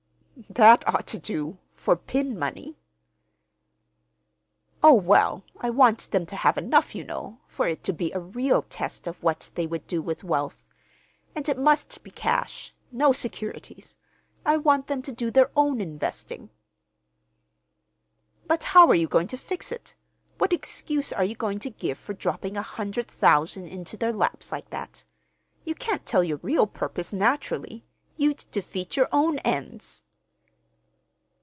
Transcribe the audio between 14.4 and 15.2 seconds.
I want them to